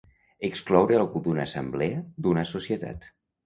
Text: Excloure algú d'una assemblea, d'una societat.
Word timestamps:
Excloure 0.47 0.97
algú 1.01 1.21
d'una 1.29 1.47
assemblea, 1.49 2.03
d'una 2.27 2.49
societat. 2.57 3.11